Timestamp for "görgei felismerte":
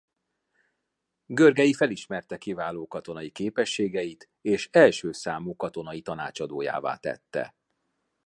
1.25-2.37